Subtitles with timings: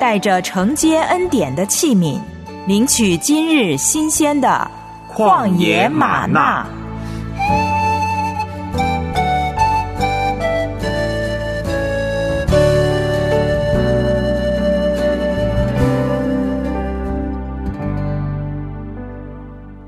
[0.00, 2.20] 带着承接恩典的器皿，
[2.68, 4.70] 领取今日新鲜的
[5.08, 6.64] 旷野玛纳。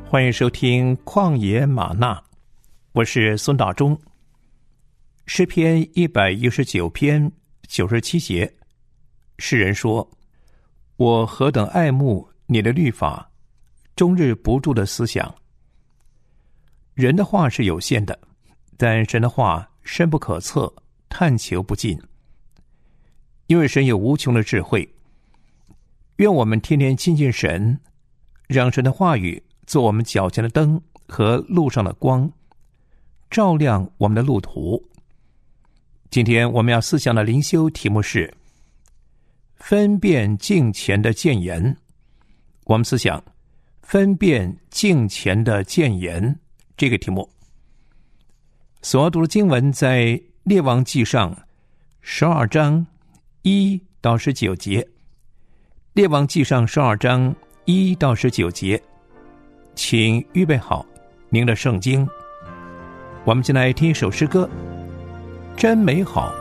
[0.09, 2.15] 欢迎收听《旷野玛纳》，
[2.95, 3.97] 我是孙大中。
[5.27, 7.31] 诗篇一百一十九篇
[7.69, 8.53] 九十七节，
[9.41, 10.09] 诗人说
[10.97, 13.29] ：“我何等爱慕你的律法，
[13.97, 15.35] 终日不住的思想。”
[16.95, 18.17] 人的话是有限的，
[18.77, 20.73] 但神的话深不可测，
[21.09, 21.99] 探求不尽。
[23.47, 24.89] 因为神有无穷的智慧，
[26.17, 27.81] 愿我们天天亲近神，
[28.47, 29.43] 让神的话语。
[29.67, 32.29] 做我们脚前的灯和路上的光，
[33.31, 34.85] 照亮我们的路途。
[36.11, 38.35] 今天我们要思想的灵修题目是
[39.61, 41.77] 分辨镜前的谏言。
[42.65, 43.23] 我们思想
[43.83, 46.39] 分辨镜前的谏言
[46.77, 47.29] 这个题目。
[48.83, 51.37] 所读的经文在列王记上
[52.01, 52.85] 十二章
[53.43, 54.87] 一到十九节。
[55.93, 58.83] 列王记上十二章一到十九节。
[59.75, 60.85] 请预备好
[61.29, 62.07] 您的圣经，
[63.25, 64.49] 我们先来听一首诗歌，
[65.57, 66.35] 真美好。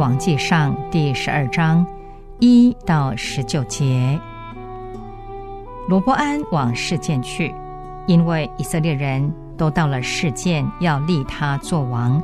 [0.00, 1.86] 王记上第十二章
[2.38, 4.18] 一到十九节，
[5.88, 7.54] 罗伯安往事件去，
[8.06, 12.18] 因为以色列人都到了事件，要立他做王。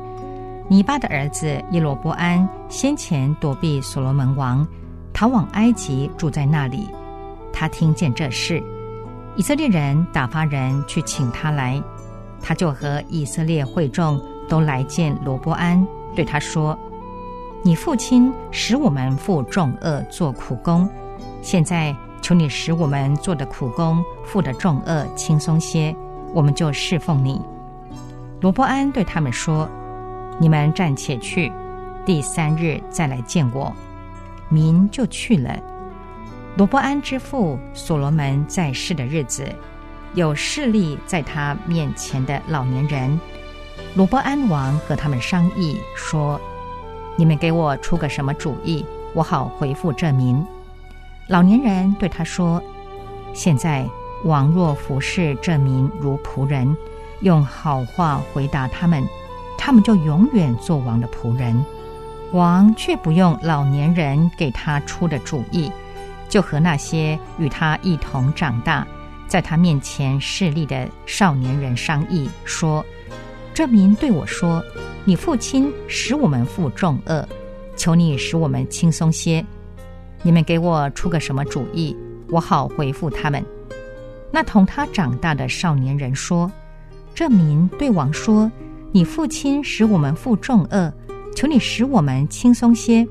[0.67, 4.67] 尼巴的儿子耶罗伯安先前躲避所罗门王，
[5.13, 6.89] 逃往埃及，住在那里。
[7.53, 8.59] 他听见这事，
[9.35, 11.79] 以色列人打发人去请他来，
[12.41, 16.75] 他就和以色列会众都来见罗伯安，对他说。
[17.63, 20.89] 你父亲使我们负重恶做苦工，
[21.41, 25.93] 现在求你使我们做的苦工负的重恶轻松些，
[26.33, 27.41] 我们就侍奉你。
[28.39, 29.67] 罗伯安对他们说
[30.39, 31.51] ：“你们暂且去，
[32.05, 33.73] 第三日再来见我。”
[34.49, 35.59] 民就去了。
[36.55, 39.45] 罗伯安之父所罗门在世的日子，
[40.13, 43.19] 有势力在他面前的老年人，
[43.95, 46.39] 罗伯安王和他们商议说。
[47.17, 50.41] 你们给我出个什么主意，我好回复这民。
[51.27, 52.61] 老年人对他说
[53.33, 53.85] ：“现在
[54.23, 56.77] 王若服侍这民如仆人，
[57.21, 59.03] 用好话回答他们，
[59.57, 61.65] 他们就永远做王的仆人。
[62.33, 65.71] 王却不用老年人给他出的主意，
[66.29, 68.85] 就和那些与他一同长大，
[69.27, 72.85] 在他面前势力的少年人商议说。”
[73.53, 74.63] 这民对我说
[75.07, 77.25] ：“你父亲使我们负重恶，
[77.77, 79.43] 求你使我们轻松些。
[80.21, 81.95] 你们给我出个什么主意，
[82.27, 83.41] 我好回复他们。”
[84.33, 86.51] 那同他长大的少年人说
[87.15, 88.51] ：“这民对王说，
[88.91, 90.93] 你父亲使我们负重恶，
[91.33, 93.07] 求你使我们轻松些。”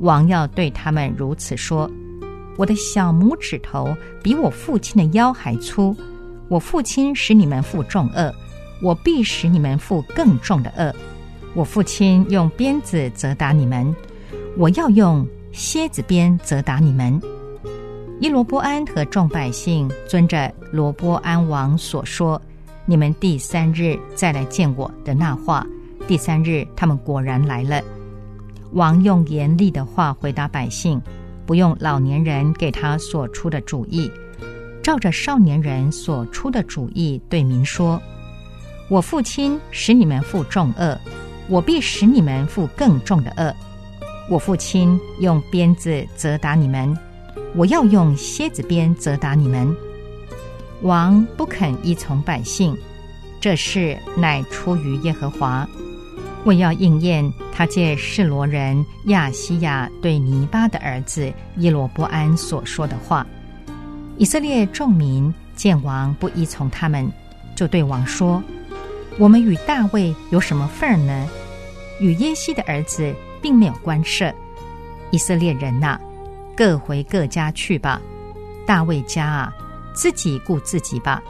[0.00, 1.88] 王要对他们如此说
[2.58, 5.96] ：“我的小拇指头比我父亲的腰还粗，
[6.48, 8.34] 我父亲使你们负重恶，
[8.84, 10.94] 我必使你们负更重的恶。
[11.54, 13.96] 我父亲用鞭子责打你们，
[14.58, 17.18] 我要用蝎子鞭责打你们。”
[18.20, 22.40] 伊罗波安和众百姓遵着罗波安王所说
[22.84, 25.66] ：“你们第三日再来见我的那话。”
[26.06, 27.82] 第三日，他们果然来了。
[28.72, 31.00] 王用严厉的话回答百姓，
[31.46, 34.10] 不用老年人给他所出的主意，
[34.82, 38.00] 照着少年人所出的主意对民说
[38.88, 40.98] ：“我父亲使你们负重恶，
[41.48, 43.54] 我必使你们负更重的恶。
[44.28, 46.96] 我父亲用鞭子责打你们。”
[47.56, 49.76] 我要用蝎子鞭责打你们。
[50.82, 52.76] 王不肯依从百姓，
[53.40, 55.64] 这事乃出于耶和华。
[56.44, 63.24] 为要应验他借示罗人亚西亚对尼巴的儿子耶罗波安所说的话。
[64.18, 67.08] 以色列众民见王不依从他们，
[67.54, 68.42] 就对王说
[69.18, 71.28] ：“我们与大卫有什么份儿呢？
[72.00, 74.32] 与耶西的儿子并没有关涉。
[75.10, 76.00] 以色列人呐！”
[76.56, 78.00] 各回各家去吧，
[78.64, 79.52] 大卫家啊，
[79.92, 81.20] 自己顾自己吧。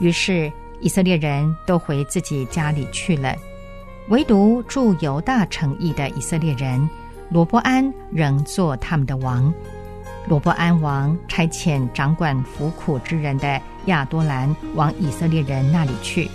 [0.00, 3.34] 于是以色列人都回自己家里去了，
[4.08, 6.88] 唯独住犹大城邑的以色列人
[7.30, 9.52] 罗伯安仍做他们的王。
[10.28, 16.30] 罗伯安王差遣掌管服苦之人的亚多兰往以色列人那里去，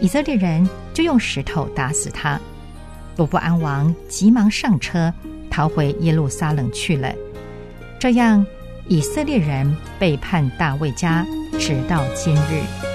[0.00, 2.40] 以色列人就用石头打死他。
[3.16, 5.12] 罗伯安王急忙上车，
[5.50, 7.12] 逃回耶路撒冷去了。
[7.98, 8.44] 这样，
[8.88, 11.26] 以色列人背叛大卫家，
[11.58, 12.89] 直到今日。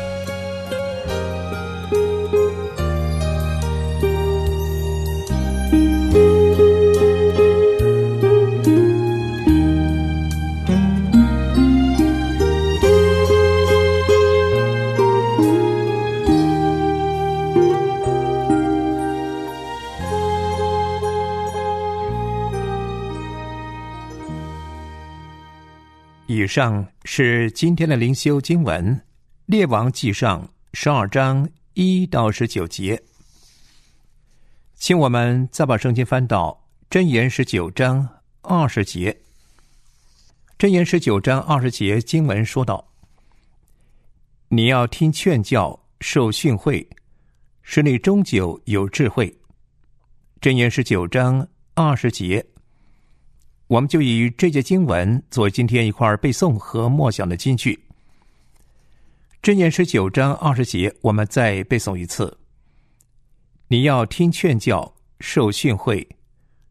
[26.56, 28.96] 上是今天的灵修经文，
[29.46, 30.42] 《列王记上》
[30.72, 33.04] 十二章一到十九节。
[34.74, 36.66] 请我们再把圣经翻到
[36.98, 38.08] 《箴言》十九章
[38.40, 39.12] 二十节，
[40.66, 42.88] 《箴言》十九章二十节经文说道
[44.48, 46.88] ：“你要听劝教，受训诲，
[47.64, 49.28] 使你终究有智慧。”
[50.42, 52.46] 《箴言》十九章二十节。
[53.76, 57.78] 我们就以这节经文做今天一块背诵和默想的金句。
[59.44, 62.38] 箴言十九章二十节，我们再背诵一次。
[63.68, 66.08] 你要听劝教，受训诲，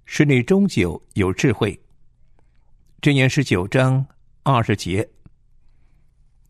[0.07, 1.79] 使你终久有智慧。
[3.03, 4.07] 箴言十九章
[4.43, 5.07] 二十节。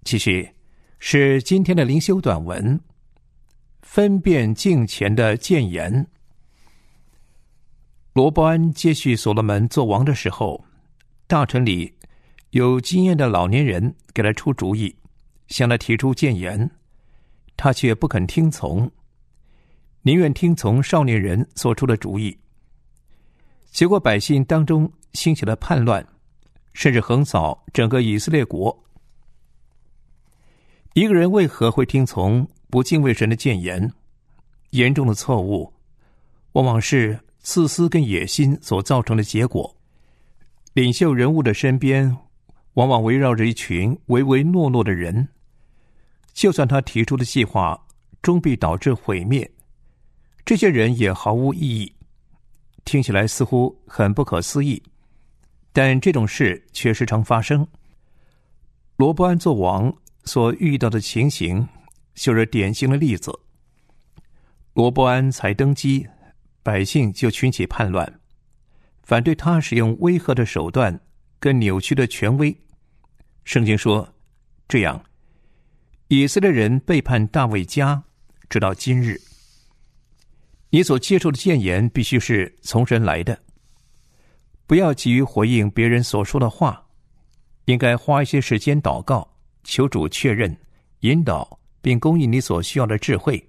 [0.05, 0.49] 其实
[1.01, 2.79] 是今天的灵修短文，
[3.83, 6.06] 分辨镜前的谏言。
[8.15, 10.65] 罗伯安接续所罗门做王的时候，
[11.27, 11.93] 大臣里
[12.51, 14.94] 有经验的老年人给他出主意，
[15.49, 16.71] 向他提出谏言，
[17.56, 18.89] 他却不肯听从，
[20.03, 22.39] 宁愿听从少年人所出的主意。
[23.73, 26.06] 结果百姓当中兴起了叛乱，
[26.73, 28.85] 甚至横扫整个以色列国。
[30.93, 33.93] 一个人为何会听从不敬畏神的谏言？
[34.71, 35.75] 严重的错误，
[36.53, 37.19] 往往是。
[37.44, 39.77] 自私跟野心所造成的结果，
[40.72, 42.17] 领袖人物的身边
[42.72, 45.29] 往往围绕着一群唯唯诺诺的人。
[46.32, 47.79] 就算他提出的计划
[48.22, 49.48] 终必导致毁灭，
[50.46, 51.94] 这些人也毫无意义。
[52.86, 54.82] 听起来似乎很不可思议，
[55.70, 57.65] 但这种事却时常发生。
[58.96, 61.69] 罗伯安做王所遇到的情形，
[62.15, 63.39] 就是典型的例子。
[64.72, 66.06] 罗伯安才登基。
[66.65, 68.21] 百姓就群起叛乱，
[69.03, 70.99] 反对他使用威吓的手段
[71.39, 72.56] 跟扭曲的权威。
[73.44, 74.09] 圣经说
[74.67, 75.05] ：“这样，
[76.09, 78.03] 以色列人背叛大卫家，
[78.49, 79.21] 直到今日。”
[80.71, 83.39] 你所接受的谏言必须是从神来的，
[84.67, 86.83] 不要急于回应别人所说的话，
[87.67, 90.56] 应该花一些时间祷告，求主确认、
[91.01, 93.47] 引导并供应你所需要的智慧。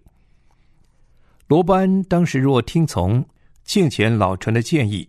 [1.48, 3.24] 罗伯安当时若听从
[3.64, 5.08] 敬前老臣的建议，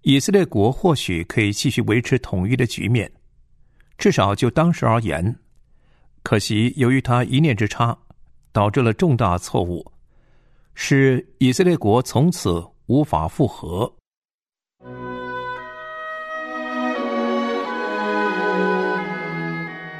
[0.00, 3.12] 以色列国或许可以继续维持统一的局面，
[3.98, 5.36] 至少就当时而言。
[6.22, 7.98] 可惜，由于他一念之差，
[8.50, 9.92] 导致了重大错误，
[10.74, 13.92] 使以色列国从此无法复合。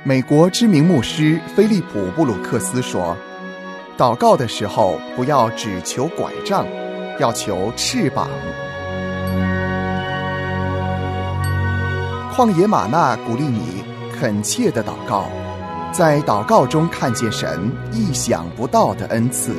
[0.03, 3.15] 美国知名牧师菲利普·布鲁克斯说
[4.03, 6.67] ：“祷告的时候，不要只求拐杖，
[7.21, 8.29] 要求翅膀。”
[12.35, 13.85] 旷野玛纳鼓励你
[14.19, 15.27] 恳切的祷告，
[15.93, 19.55] 在祷告中看见神意想不到的恩赐。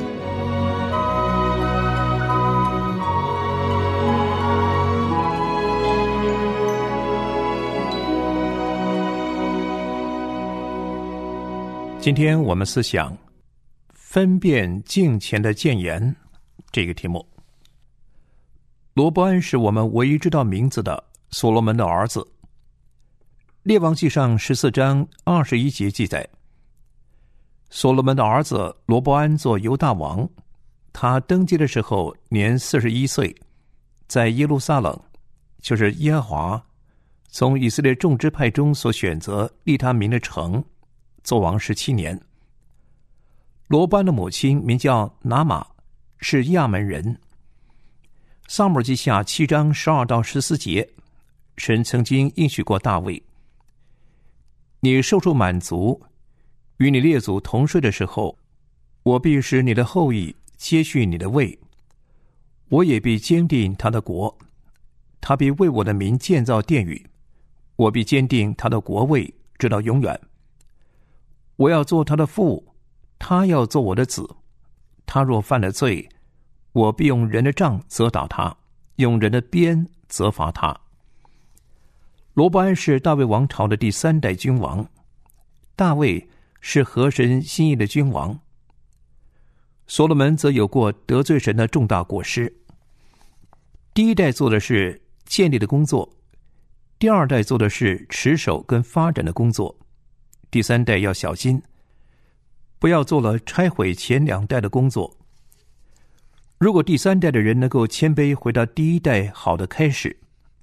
[11.98, 13.10] 今天我们思想
[14.14, 16.14] 分辨镜前的谏言
[16.70, 17.26] 这个题目。
[18.92, 22.24] 罗伯安是我们唯一知道名字的所罗门的儿子。
[23.64, 26.24] 列王记上十四章二十一节记载，
[27.70, 30.30] 所罗门的儿子罗伯安做犹大王，
[30.92, 33.34] 他登基的时候年四十一岁，
[34.06, 34.96] 在耶路撒冷，
[35.60, 36.66] 就是耶和华
[37.26, 40.64] 从以色列众支派中所选择立他名的城，
[41.24, 42.16] 做王十七年。
[43.66, 45.66] 罗班的母亲名叫拿玛，
[46.18, 47.18] 是亚门人。
[48.46, 50.86] 萨母记下七章十二到十四节，
[51.56, 53.22] 神曾经应许过大卫。
[54.80, 55.98] 你受处满足，
[56.76, 58.36] 与你列祖同睡的时候，
[59.02, 61.58] 我必使你的后裔接续你的位，
[62.68, 64.36] 我也必坚定他的国，
[65.22, 67.02] 他必为我的名建造殿宇，
[67.76, 70.20] 我必坚定他的国位直到永远。
[71.56, 72.73] 我要做他的父，
[73.26, 74.28] 他要做我的子。
[75.06, 76.06] 他若犯了罪，
[76.72, 78.54] 我必用人的杖责打他，
[78.96, 80.78] 用人的鞭责罚他。
[82.34, 84.86] 罗伯安是大卫王朝的第三代君王，
[85.74, 86.28] 大卫
[86.60, 88.38] 是和神心意的君王。
[89.86, 92.54] 所罗门则有过得罪神的重大过失。
[93.94, 96.06] 第一代做的是建立的工作，
[96.98, 99.74] 第二代做的是持守跟发展的工作，
[100.50, 101.62] 第三代要小心，
[102.84, 105.10] 不要做了拆毁前两代的工作。
[106.58, 110.14] 如果第三代的人能够谦卑回到第一代好的开始，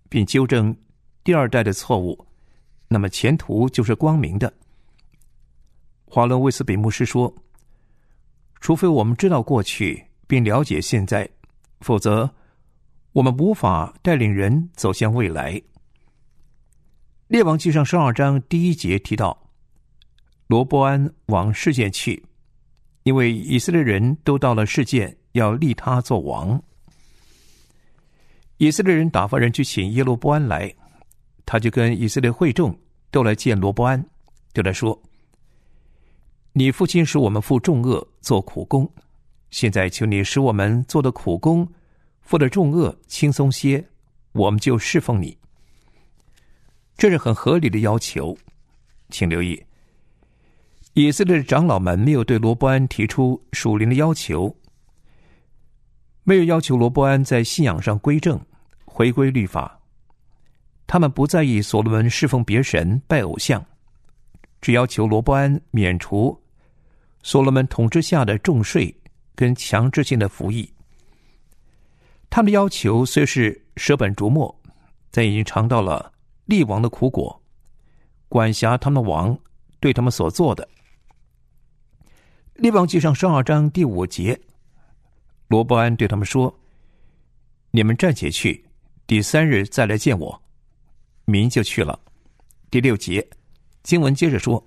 [0.07, 0.75] 并纠正。
[1.23, 2.27] 第二代的错误，
[2.87, 4.53] 那么前途就是光明的。
[6.05, 7.33] 华伦威斯比牧师说
[8.61, 11.27] ：“除非我们知道过去并了解现在，
[11.79, 12.29] 否则
[13.13, 15.59] 我们无法带领人走向未来。”
[17.29, 19.50] 列王记上十二章第一节提到，
[20.51, 22.21] 罗伯安往事件去，
[23.03, 26.61] 因为以色列人都到了事件，要立他做王。
[28.57, 30.69] 以色列人打发人去请耶罗伯安来。
[31.45, 32.77] 他就跟以色列会众
[33.11, 34.05] 都来见罗伯安，
[34.51, 35.01] 对他说
[36.51, 38.91] ：“你父亲使我们负重恶，做苦工，
[39.51, 41.65] 现在求你使我们做的苦工，
[42.19, 43.81] 负的重恶轻松些，
[44.33, 45.37] 我们就侍奉你。”
[46.97, 48.37] 这是很合理的要求，
[49.09, 49.63] 请留意，
[50.93, 54.53] 以色列的长老们没有对罗伯安提出属灵的要求，
[56.23, 58.39] 没有要求罗伯安在信仰上归正，
[58.83, 59.79] 回归律法。
[60.85, 63.65] 他们不在意所罗门侍奉别神、拜偶像，
[64.59, 66.37] 只要求罗伯安免除
[67.23, 68.93] 所罗门统治下的重税
[69.33, 70.69] 跟强制性的服役。
[72.29, 74.53] 他们的要求虽是舍本逐末，
[75.09, 76.11] 但已经尝到了
[76.43, 77.41] 立王的苦果，
[78.27, 79.37] 管辖他们的王
[79.79, 80.67] 对他们所做的。
[82.61, 84.39] 列王记上十二章第五节，
[85.47, 86.59] 罗伯安对他们说
[87.71, 88.63] ：“你们暂且去，
[89.07, 90.43] 第三日再来见我。”
[91.25, 91.99] 民就去了。
[92.69, 93.27] 第六节，
[93.81, 94.63] 经文接着说：“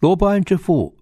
[0.00, 0.92] 罗伯安之父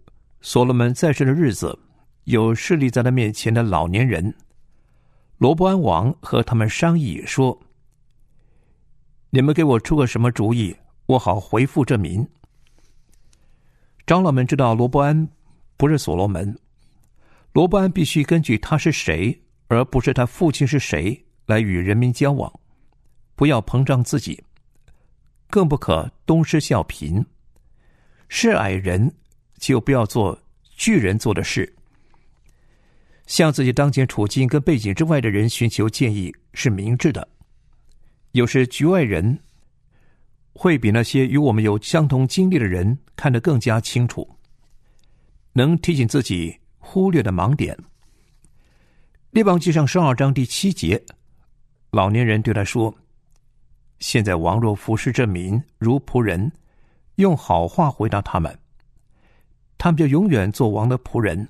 [0.43, 1.79] 所罗门在世的日子，
[2.25, 4.35] 有势力在他面前的老年人。
[5.39, 7.59] 罗伯安王和他们商议说
[9.33, 12.29] ：‘你们给我出个什么主意，我好回复这民。’
[14.07, 15.27] 长老们知道罗伯安
[15.77, 16.57] 不是所罗门，
[17.53, 22.53] 罗伯安必须根据他是谁，而不是他父亲是谁，来与人民交往。”
[23.37, 24.41] 不要膨胀自己，
[25.51, 27.25] 更不可东施效颦。
[28.29, 29.13] 是矮人，
[29.59, 30.41] 就不要做
[30.77, 31.75] 巨人做的事。
[33.27, 37.27] 向自己当前处境跟背景之外的人寻求建议是明智的。
[38.33, 39.37] 有时局外人
[40.53, 44.29] 会比那些与我们有相同经历的人看得更加清楚，
[45.55, 47.79] 能提醒自己忽略的盲点。
[49.31, 51.03] 列王记上十二章第七节。
[51.91, 52.93] 老年人对他说
[54.01, 56.51] ：“现在王若服侍这民如仆人，
[57.17, 58.59] 用好话回答他们，
[59.79, 61.49] 他们就永远做王的仆人。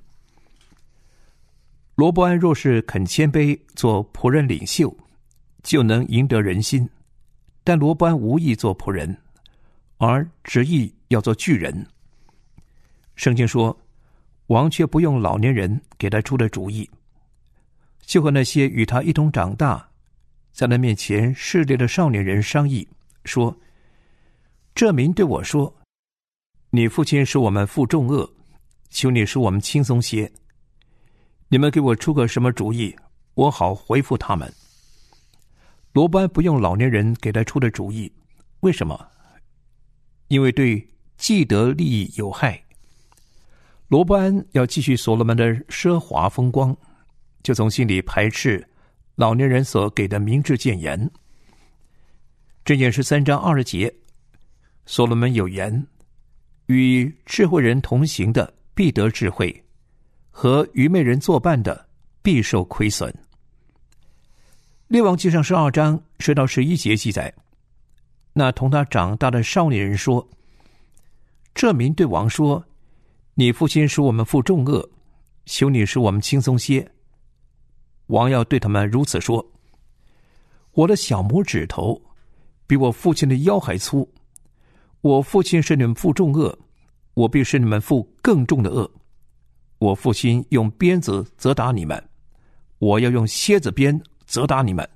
[1.95, 4.95] 罗伯安若是肯谦卑，做仆人领袖，
[5.63, 6.87] 就能赢得人心。
[7.63, 9.17] 但罗伯安无意做仆人，
[9.97, 11.87] 而执意要做巨人。
[13.17, 13.75] 圣经说，
[14.47, 16.89] 王却不用老年人给他出的主意。”
[18.07, 19.89] 就和那些与他一同长大，
[20.53, 22.87] 在他面前试炼的少年人商议，
[23.25, 23.59] 说
[24.75, 25.75] ：“这民对我说，
[26.69, 28.31] 你父亲使我们负重恶，
[28.91, 30.31] 求你使我们轻松些。
[31.49, 32.95] 你们给我出个什么主意，
[33.35, 34.53] 我好回复他们。”
[35.95, 38.13] 罗班不用老年人给他出的主意，
[38.61, 39.09] 为什么？
[40.29, 40.87] 因为对
[41.17, 42.63] 既得利益有害。
[43.89, 46.77] 罗伯安要继续所罗门的奢华风光。
[47.43, 48.67] 就从心里排斥
[49.17, 51.11] 老年人所给的明智谏言。
[52.65, 53.95] 这也是三章二十节，
[54.87, 55.87] 所罗门有言
[56.67, 59.63] ：“与智慧人同行的必得智慧，
[60.31, 61.87] 和愚昧人作伴的
[62.23, 63.15] 必受亏损。”
[64.89, 67.35] 列王记上十二章十到十一节记载，
[68.33, 70.27] 那同他长大的少年人说
[71.55, 72.65] ：“这民对王说，
[73.35, 74.89] 你父亲使我们负重恶，
[75.47, 76.91] 求你使我们轻松些。”
[78.09, 79.45] 王要对他们如此说
[80.73, 82.01] ：“我的小拇指头
[82.67, 84.09] 比我父亲的腰还粗。
[85.01, 86.59] 我父亲是你们负重恶，
[87.15, 88.91] 我必是你们负更重的恶。
[89.79, 92.03] 我父亲用鞭子责打你们，
[92.79, 94.89] 我要用蝎子鞭责打你们。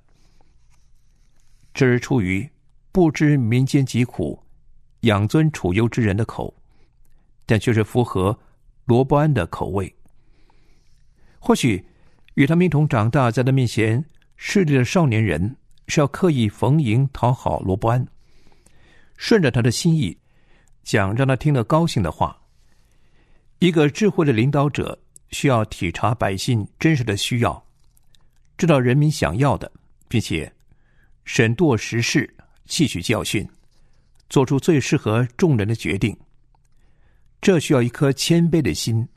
[1.74, 2.48] 这是出于
[2.90, 4.42] 不知民间疾苦、
[5.00, 6.54] 养尊处优之人的口，
[7.48, 8.38] 但却是符合
[8.84, 9.92] 罗伯安的口味。
[11.40, 11.84] 或许。”
[12.38, 14.04] 与他们一同长大，在他面前
[14.36, 15.56] 势力的少年人，
[15.88, 18.06] 是要刻意逢迎讨好罗伯安，
[19.16, 20.16] 顺着他的心意
[20.84, 22.40] 讲让他听得高兴的话。
[23.58, 24.96] 一个智慧的领导者
[25.30, 27.60] 需要体察百姓真实的需要，
[28.56, 29.72] 知道人民想要的，
[30.06, 30.52] 并且
[31.24, 32.32] 审度时事，
[32.66, 33.44] 吸取教训，
[34.30, 36.16] 做出最适合众人的决定。
[37.40, 39.08] 这需要一颗谦卑的心。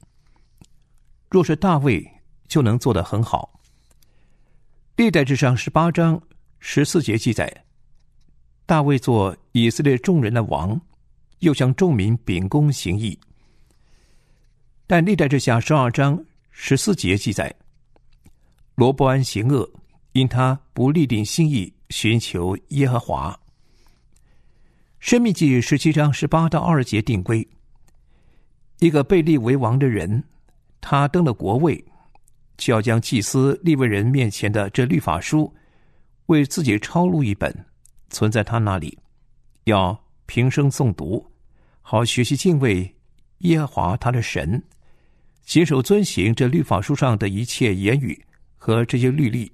[1.30, 2.10] 若是大卫。
[2.52, 3.62] 就能做得很好。
[4.98, 6.22] 历代之上十八章
[6.60, 7.64] 十四节记载，
[8.66, 10.78] 大卫做以色列众人的王，
[11.40, 13.18] 又向众民秉公行义。
[14.86, 17.56] 但历代之下十二章十四节记载，
[18.76, 19.72] 罗伯安行恶，
[20.12, 23.40] 因他不立定心意寻求耶和华。
[25.00, 27.48] 生命记十七章十八到二节定规，
[28.82, 30.24] 一个被立为王的人，
[30.82, 31.84] 他登了国位。
[32.58, 35.52] 就要将祭司立为人面前的这律法书，
[36.28, 37.54] 为自己抄录一本，
[38.10, 38.96] 存在他那里，
[39.64, 41.26] 要平生诵读，
[41.82, 42.96] 好学习敬畏
[43.40, 44.62] 耶和华他的神，
[45.44, 48.20] 谨守遵行这律法书上的一切言语
[48.58, 49.52] 和这些律例，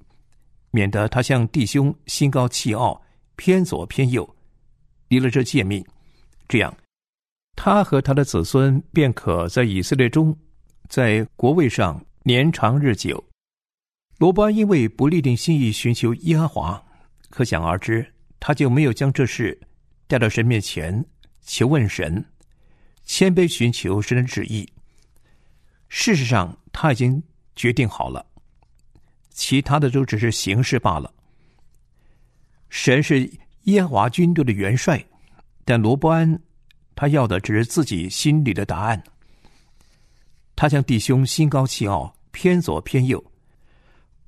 [0.71, 3.01] 免得他向弟兄心高气傲，
[3.37, 4.35] 偏左偏右，
[5.07, 5.85] 离了这诫命，
[6.49, 6.73] 这样，
[7.57, 10.33] 他和他的子孙便可在以色列中，
[10.87, 12.01] 在国位上。
[12.23, 13.23] 年长日久，
[14.17, 16.83] 罗伯安因为不立定心意寻求耶和华，
[17.29, 18.05] 可想而知，
[18.37, 19.57] 他就没有将这事
[20.07, 21.05] 带到神面前
[21.45, 22.25] 求问神，
[23.05, 24.69] 谦卑寻求神的旨意。
[25.87, 27.23] 事实上，他已经
[27.55, 28.25] 决定好了，
[29.29, 31.09] 其他的都只是形式罢了。
[32.67, 33.31] 神是
[33.63, 35.01] 耶和华军队的元帅，
[35.63, 36.37] 但罗伯安
[36.97, 39.01] 他要的只是自己心里的答案。
[40.53, 42.13] 他向弟兄心高气傲。
[42.39, 43.23] 偏左偏右，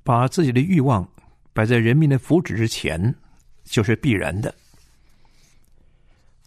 [0.02, 1.08] 把自己的欲望
[1.52, 3.14] 摆在人民的福祉之前，
[3.62, 4.52] 就是必然的。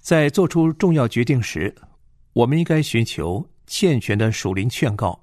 [0.01, 1.73] 在做出重要决定时，
[2.33, 5.17] 我们应该寻求健全的属灵劝告。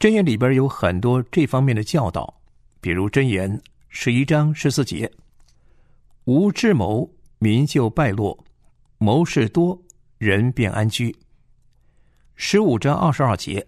[0.00, 2.40] 箴言里边有很多这方面的教导，
[2.80, 5.08] 比如箴言十一章十四节
[6.26, 7.08] ：“无智谋，
[7.38, 8.36] 民就败落；
[8.98, 9.80] 谋事多，
[10.18, 11.14] 人便安居。”
[12.36, 13.66] 十五章二十二节。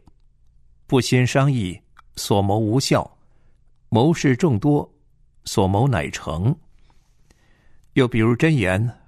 [0.87, 1.79] 不先商议，
[2.17, 3.03] 所谋无效；
[3.91, 4.91] 谋事众多，
[5.45, 6.57] 所谋乃成。
[7.93, 8.99] 又比如箴言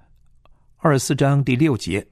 [0.77, 2.05] 二十四章第六节：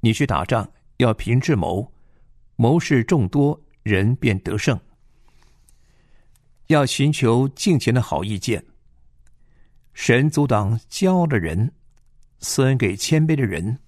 [0.00, 1.90] 你去打仗，要凭智谋，
[2.56, 4.78] 谋事众多，人便得胜。
[6.66, 8.62] 要寻求敬虔的好意见。
[9.94, 11.72] 神阻挡骄傲的人，
[12.40, 13.78] 赐恩给谦卑的人。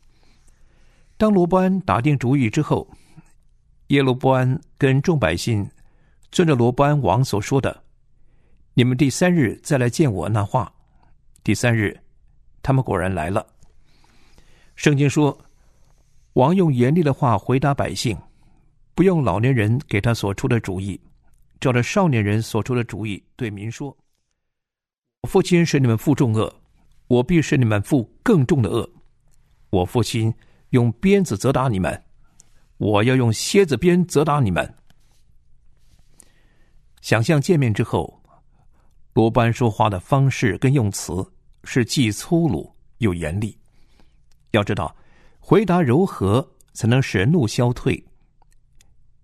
[1.16, 2.88] 当罗伯安打定主意之后。
[3.88, 5.68] 耶罗伯安跟众百姓，
[6.30, 7.82] 遵着罗伯安王所说的
[8.74, 10.72] ：“你们第三日再来见我那话。
[11.42, 12.00] 第三日，
[12.62, 13.44] 他们果然来了。
[14.76, 15.36] 圣经说，
[16.34, 18.16] 王用严厉的话回答百姓，
[18.94, 21.00] 不用老年人给他所出的主意，
[21.58, 23.96] 照着少年人所出的主意对民说
[25.22, 26.60] ：“我父亲使你们负重恶，
[27.11, 28.88] 我必使你们负更重的恶。
[29.70, 30.33] 我父亲
[30.68, 32.01] 用鞭子责打你们，
[32.77, 34.75] 我要用蝎子鞭责打你们。”
[37.03, 38.16] 想象见面之后。
[39.12, 41.12] 罗班说话的方式跟用词
[41.64, 43.59] 是既粗鲁又严厉。
[44.53, 44.94] 要知道，
[45.40, 48.03] 回答柔和才能使怒消退。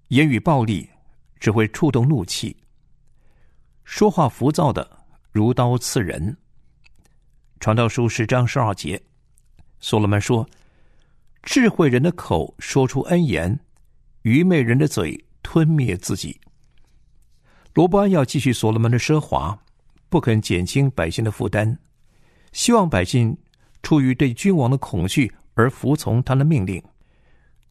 [0.08, 0.90] 言语暴力
[1.38, 2.54] 只会触动怒气。
[3.84, 6.36] 说话浮躁的如刀刺人。
[7.66, 9.02] 传道书十章十二节，
[9.80, 10.48] 所罗门说
[11.42, 13.58] ：“智慧人的口说出恩言，
[14.22, 16.40] 愚昧人的嘴吞灭自己。”
[17.74, 19.58] 罗伯安要继续所罗门的奢华。
[20.08, 21.76] 不肯减轻百姓的负担，
[22.52, 23.36] 希望百姓
[23.82, 26.80] 出于对君王的恐惧而服从他的命令，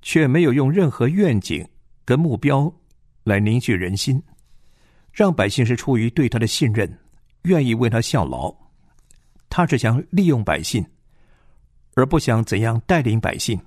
[0.01, 1.65] 却没有用任何愿景
[2.03, 2.69] 跟目标
[3.23, 4.21] 来凝聚人心，
[5.13, 6.99] 让百姓是出于对他的信任，
[7.43, 8.53] 愿意为他效劳。
[9.49, 10.85] 他只想利用百姓，
[11.93, 13.59] 而不想怎样带领百姓，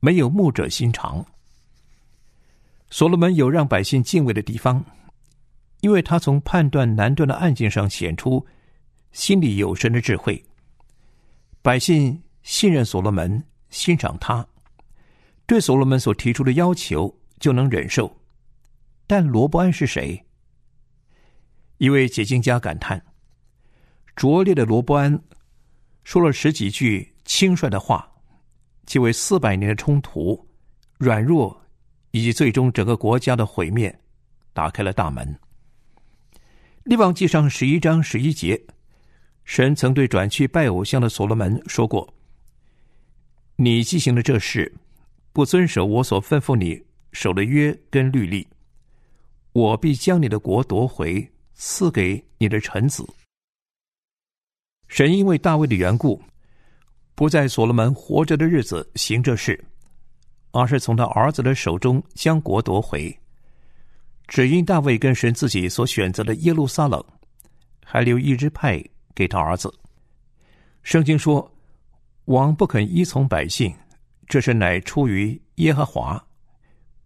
[0.00, 1.24] 没有牧者心肠。
[2.90, 4.84] 所罗门有让百姓敬畏的地方。
[5.80, 8.44] 因为他从判断难断的案件上显出
[9.12, 10.44] 心里有神的智慧，
[11.62, 14.44] 百姓信任所罗门，欣赏他，
[15.46, 18.12] 对所罗门所提出的要求就能忍受。
[19.06, 20.26] 但罗伯安是谁？
[21.76, 23.00] 一位解经家感叹：
[24.18, 25.16] 拙劣的罗伯安
[26.02, 28.10] 说了十几句轻率的话，
[28.84, 30.44] 即为四百年的冲突、
[30.98, 31.56] 软弱
[32.10, 33.96] 以及最终整个国家的毁灭
[34.52, 35.38] 打开了大门。
[36.82, 38.60] 列王记上十一章十一节，
[39.44, 42.12] 神曾对转去拜偶像的所罗门说过
[43.54, 44.74] ：“你进行了这事，
[45.32, 48.48] 不遵守我所吩咐你守的约跟律例，
[49.52, 53.08] 我必将你的国夺回，赐给你的臣子。”
[54.88, 56.20] 神因为大卫的缘故，
[57.14, 59.62] 不在所罗门活着的日子行这事，
[60.50, 63.16] 而是从他儿子的手中将国夺回。
[64.26, 67.02] 只因大卫跟神自己所选择的耶路撒冷，
[67.84, 68.82] 还留一支派
[69.14, 69.72] 给他儿子。
[70.82, 71.50] 圣经说，
[72.26, 73.74] 王不肯依从百姓，
[74.26, 76.22] 这是乃出于耶和华，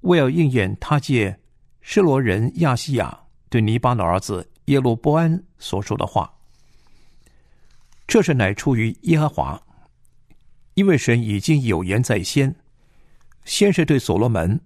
[0.01, 1.37] 为要应验他借
[1.81, 3.17] 示罗人亚西亚
[3.49, 6.33] 对尼巴的儿子耶路波安所说的话。
[8.13, 9.59] 这是乃出于耶和华，
[10.75, 12.55] 因为神已经有言在先，
[13.47, 14.61] 先是对所罗门，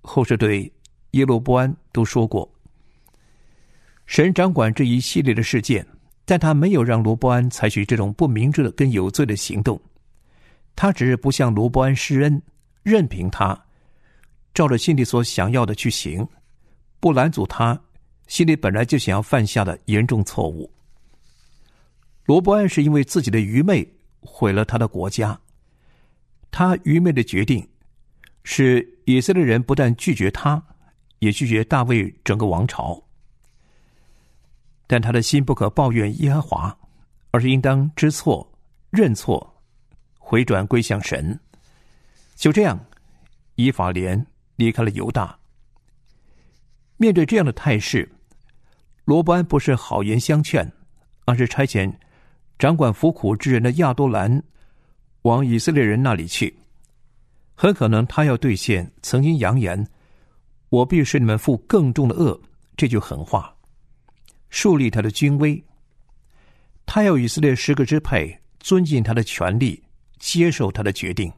[0.00, 0.68] 后是对。
[1.12, 2.52] 耶路波安都说过，
[4.06, 5.86] 神掌管这一系列的事件，
[6.24, 9.80] 但他没有让罗伯安采取这种不明智的跟有罪的行动，
[10.74, 12.42] 他只是不向罗伯安施恩，
[12.82, 13.56] 任凭他
[14.52, 16.26] 照着心里所想要的去行，
[16.98, 17.80] 不拦阻他
[18.26, 20.68] 心里本来就想要犯下的严重错误。
[22.30, 23.84] 罗伯安是因为自己的愚昧
[24.20, 25.36] 毁了他的国家，
[26.52, 27.68] 他愚昧的决定
[28.44, 30.62] 使以色列人不但拒绝他。
[31.18, 33.02] 也拒绝大卫整个王朝，
[34.86, 36.78] 但他的心不可抱怨耶和华，
[37.32, 38.48] 而是应当知错、
[38.90, 39.60] 认错、
[40.16, 41.38] 回转归向神。
[42.36, 42.78] 就这样，
[43.56, 45.36] 以法莲离开了犹大。
[46.96, 48.08] 面对这样的态势，
[49.04, 50.72] 罗伯安不是好言相劝，
[51.26, 51.92] 而是差遣
[52.60, 54.42] 掌管服苦之人的亚多兰
[55.22, 56.54] 往以色列人那里去。
[57.54, 59.88] 很可能他要兑现曾经扬言。
[60.68, 62.38] 我必使你们负更重的恶，
[62.76, 63.56] 这句狠话，
[64.50, 65.64] 树立他的军威。
[66.84, 69.82] 他要以色列十个支配尊敬他的权利，
[70.18, 71.32] 接受他的决定。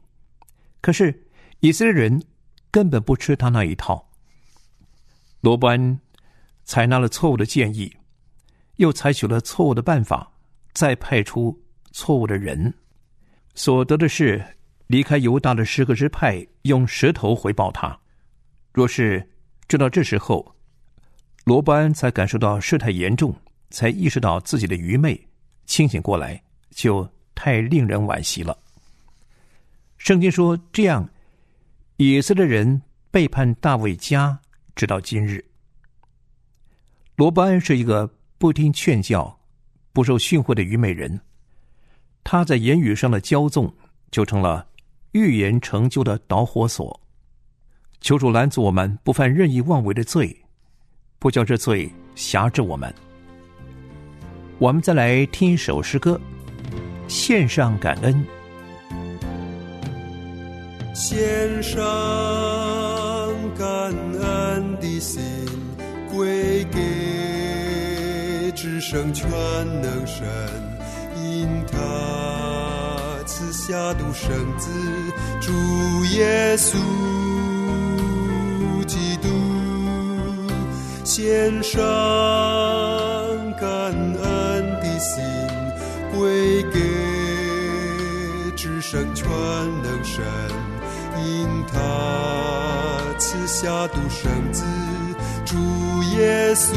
[0.81, 1.25] 可是
[1.61, 2.21] 以色列人
[2.69, 4.05] 根本不吃他那一套。
[5.39, 5.99] 罗伯安
[6.65, 7.95] 采纳了错误的建议，
[8.75, 10.32] 又采取了错误的办法，
[10.73, 11.57] 再派出
[11.91, 12.73] 错误的人，
[13.55, 14.43] 所得的是
[14.87, 17.97] 离开犹大的十个支派用石头回报他。
[18.73, 19.29] 若是
[19.67, 20.55] 直到这时候，
[21.45, 23.35] 罗伯安才感受到事态严重，
[23.69, 25.27] 才意识到自己的愚昧，
[25.65, 28.57] 清醒过来，就太令人惋惜了。
[29.97, 31.09] 圣经说：“这样，
[31.97, 32.81] 以色列人
[33.11, 34.39] 背叛大卫家，
[34.75, 35.45] 直到今日。”
[37.15, 39.39] 罗伯安是一个不听劝教、
[39.93, 41.21] 不受训诲的愚昧人，
[42.23, 43.71] 他在言语上的骄纵，
[44.11, 44.67] 就成了
[45.11, 46.99] 预言成就的导火索。
[48.01, 50.35] 求主拦阻我们不犯任意妄为的罪，
[51.19, 52.93] 不叫这罪辖制我们。
[54.57, 56.19] 我们再来听一首诗歌，
[57.07, 58.25] 献上感恩。
[60.93, 61.81] 献上
[63.57, 65.21] 感恩的心，
[66.13, 66.79] 归给
[68.63, 69.29] 至圣全
[69.81, 70.25] 能神，
[71.21, 71.77] 因他
[73.25, 74.69] 赐下独生子，
[75.41, 75.51] 主
[76.15, 76.77] 耶稣
[78.85, 79.27] 基督，
[81.03, 81.81] 献上
[83.59, 85.21] 感恩的心，
[86.17, 86.79] 归给
[88.55, 89.27] 至圣全
[89.81, 90.23] 能神。
[91.21, 94.63] 因他赐下独生子，
[95.45, 95.57] 主
[96.15, 96.73] 耶稣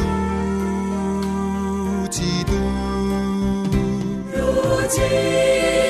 [2.09, 2.53] 基督。
[4.33, 4.43] 如
[4.89, 5.86] 今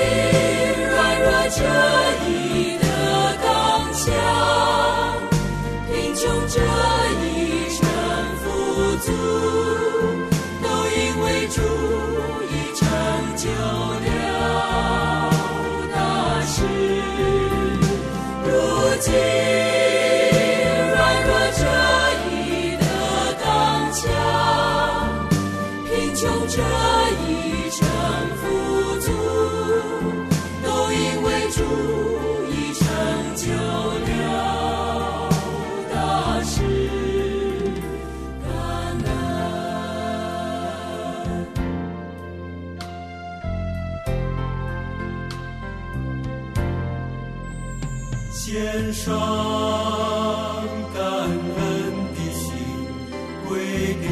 [48.46, 49.12] 献上
[50.94, 51.58] 感恩
[52.14, 52.52] 的心，
[53.48, 53.58] 归
[54.00, 54.04] 给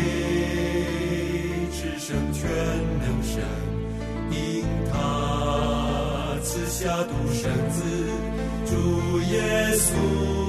[1.70, 2.42] 至圣全
[2.98, 3.44] 能神，
[4.32, 7.84] 因他赐下独生子，
[8.66, 9.36] 主耶
[9.76, 10.43] 稣。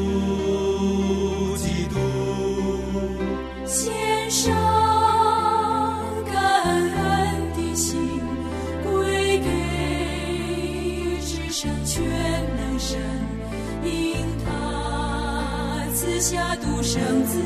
[16.27, 17.39] 下独生子，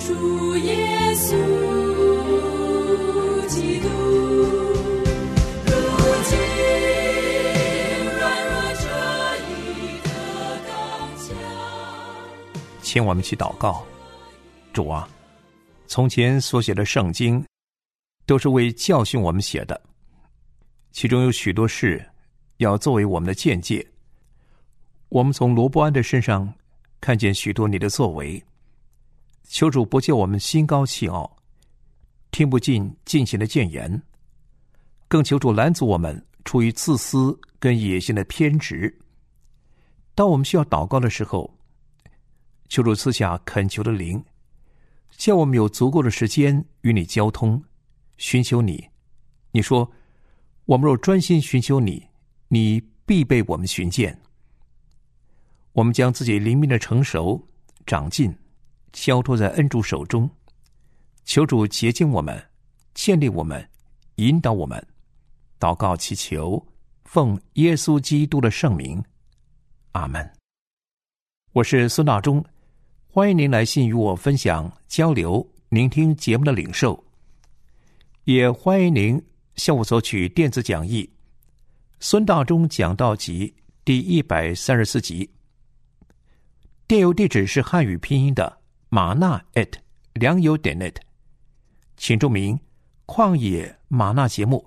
[0.00, 1.30] 主耶稣
[3.46, 3.88] 基督。
[12.82, 13.86] 请我们去祷告，
[14.72, 15.08] 主啊，
[15.86, 17.40] 从前所写的圣经，
[18.26, 19.80] 都是为教训我们写的，
[20.90, 22.04] 其中有许多事
[22.56, 23.86] 要作为我们的见解。
[25.10, 26.52] 我们从罗伯安的身上
[27.00, 28.42] 看见许多你的作为，
[29.48, 31.36] 求主不叫我们心高气傲，
[32.30, 34.02] 听不进进行的谏言，
[35.08, 38.94] 更求主拦阻我们出于自私跟野心的偏执。
[40.14, 41.52] 当我们需要祷告的时候，
[42.68, 44.22] 求主赐下恳求的灵，
[45.16, 47.62] 叫我们有足够的时间与你交通，
[48.18, 48.86] 寻求你。
[49.52, 49.90] 你说，
[50.66, 52.06] 我们若专心寻求你，
[52.48, 54.16] 你必被我们寻见。
[55.72, 57.40] 我们将自己灵命的成熟、
[57.86, 58.34] 长进，
[58.92, 60.28] 交托在恩主手中，
[61.24, 62.42] 求主洁净我们，
[62.92, 63.68] 建立我们，
[64.16, 64.84] 引导我们。
[65.60, 66.66] 祷告祈求，
[67.04, 69.02] 奉耶稣基督的圣名，
[69.92, 70.28] 阿门。
[71.52, 72.44] 我是孙大中，
[73.06, 77.04] 欢迎您来信与我分享交流，聆听节目的领受，
[78.24, 79.22] 也欢迎您
[79.54, 81.04] 向我索取电子讲义
[82.00, 83.48] 《孙大中讲道集》
[83.84, 85.30] 第一百三十四集。
[86.90, 89.74] 电邮地址是汉语拼音的马纳 at
[90.14, 90.96] 良友点 net，
[91.96, 92.58] 请注明
[93.06, 94.66] “旷野马纳”节目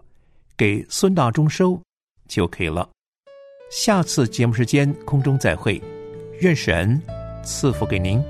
[0.55, 1.81] 给孙大中收
[2.25, 2.89] 就可以了。
[3.69, 5.83] 下次节目时间空中再会，
[6.39, 6.97] 愿神
[7.43, 8.23] 赐福给您。